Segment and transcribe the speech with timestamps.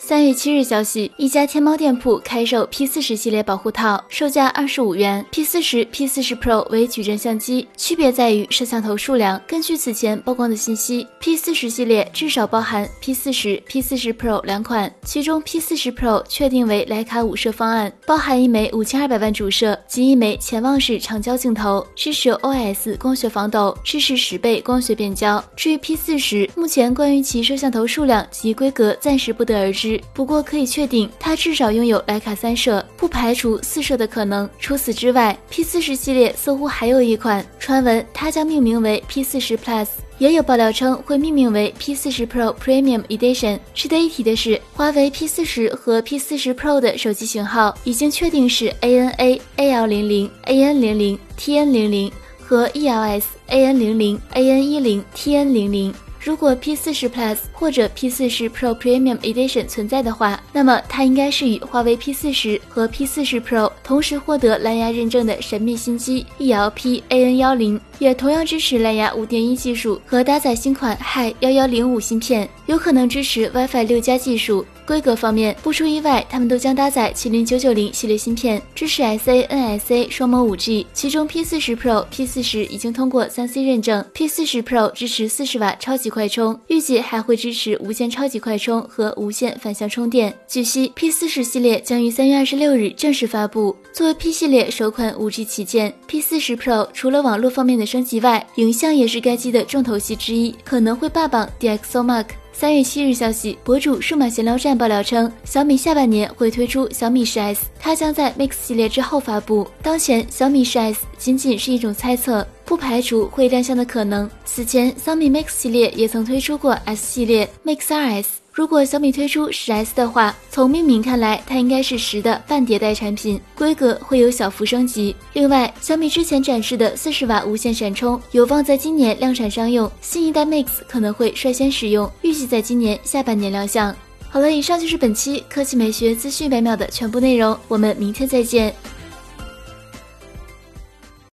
[0.00, 5.26] 三月七日消息，一家天猫店铺开售 P 四十系列保护套，售价二十五元。
[5.32, 9.40] P 四十、P 四十 Pro 为矩阵相机，区别在于摄像头数量。
[9.44, 25.44] 根据此前曝光的信息，P 四十系列至少包含 P 四十、P 四十 Pro 两款，其中 P 四十 Pro 确定为徕卡五摄方案，包含一枚五千二百万主摄及一枚潜望式长焦镜头，支持 OIS 光学防抖，支持十倍光学变焦。
[25.56, 29.87] 至于 P 四十，目前关于其摄像头数量及规格暂时不得而知。
[30.12, 34.48] 不过可以确定，它至少拥有徕卡三摄，不排除四摄的可能。
[34.58, 39.86] 除此之外，P 四十系列似乎还有一款，传闻它将命名为 P 四十 Plus，
[40.18, 43.58] 也有爆料称会命名为 P 四十 Pro Premium Edition。
[43.72, 52.12] 值得一提的是，华为 P 四十和 P 四十 Pro 的手机型号已经确定是 ANA AL 零零 AN 零零 TN 零零
[52.42, 55.94] 和 ELS AN 零零 AN 一零 TN 零零。
[56.20, 63.70] 如果 P 四十 Plus 或者 P 四十 Pro Premium Edition 存在的话，那么它应该是与华为 P 四十和 P 四十 Pro
[63.82, 74.66] 同时获得蓝牙认证的神秘新机 ELP AN 幺零，也同样支持蓝牙五点一技术和搭载新款 Hi 幺幺零五芯片，有可能支持 WiFi 六加技术。
[74.88, 80.86] 规格方面，不出意外，它们都将搭载麒麟九九零系列芯片，支持 SA、NSA 双模五 G。
[80.94, 90.34] 其中 P 四十 Pro、P 四十已经通过三 C 认证，P 四十 Pro 支持四十瓦超级快充，预计还会支持无线超级快充和无线反向充电。
[90.48, 93.76] 据悉，P 四十系列将于三月二十六日正式发布。
[93.92, 102.28] 作为 P 系列首款五 G 旗舰，P 四十 Pro 除了网络方面的升级外，影像也是该机的重头戏之一，可能会霸榜 DxO Mark。
[102.60, 109.64] 三月七日消息，博主数码闲聊站爆料称，小米下半年会推出小米十 S，它将在 Mix 系列之后发布。
[109.80, 114.30] 当前小米十 S 仅仅是一种猜测，不排除会亮相的可能。
[114.44, 118.26] 此前小米 Mix 系列也曾推出过 S 系列 Mix 2S。
[118.52, 125.16] 如果小米推出十 S 的话，从命名看来，它应该是十的半迭代产品，规格会有小幅升级。
[125.32, 133.96] 另外，小米之前展示的四十瓦无线闪充有望在今年量产商用，新一代 Mix 可能会率先使用，预计在今年下半年亮相。
[134.28, 138.74] 好了，以上就是本期科技美学资讯百秒的全部内容，我们明天再见。